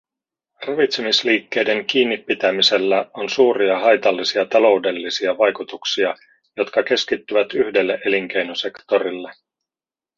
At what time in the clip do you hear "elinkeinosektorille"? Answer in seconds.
8.05-9.31